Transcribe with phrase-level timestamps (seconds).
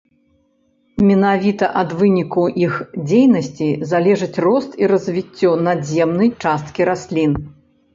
[1.09, 2.73] Менавіта ад вынікаў іх
[3.07, 7.43] дзейнасці залежыць рост і развіццё надземнай часткі раслін.